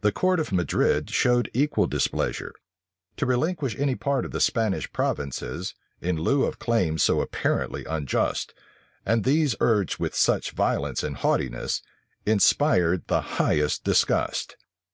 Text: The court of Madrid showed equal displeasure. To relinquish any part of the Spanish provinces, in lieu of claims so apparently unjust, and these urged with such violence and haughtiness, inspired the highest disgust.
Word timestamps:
The 0.00 0.12
court 0.12 0.40
of 0.40 0.50
Madrid 0.50 1.10
showed 1.10 1.50
equal 1.52 1.86
displeasure. 1.86 2.54
To 3.18 3.26
relinquish 3.26 3.78
any 3.78 3.96
part 3.96 4.24
of 4.24 4.30
the 4.30 4.40
Spanish 4.40 4.90
provinces, 4.94 5.74
in 6.00 6.16
lieu 6.16 6.46
of 6.46 6.58
claims 6.58 7.02
so 7.02 7.20
apparently 7.20 7.84
unjust, 7.84 8.54
and 9.04 9.24
these 9.24 9.56
urged 9.60 9.98
with 9.98 10.14
such 10.14 10.52
violence 10.52 11.02
and 11.02 11.16
haughtiness, 11.18 11.82
inspired 12.24 13.08
the 13.08 13.20
highest 13.36 13.84
disgust. 13.84 14.56